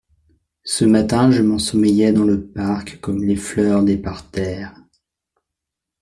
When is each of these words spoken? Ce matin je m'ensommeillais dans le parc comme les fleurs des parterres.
Ce 0.63 0.83
matin 0.83 1.29
je 1.31 1.43
m'ensommeillais 1.43 2.11
dans 2.11 2.23
le 2.23 2.43
parc 2.43 2.99
comme 3.01 3.23
les 3.23 3.35
fleurs 3.35 3.83
des 3.83 3.97
parterres. 3.99 4.73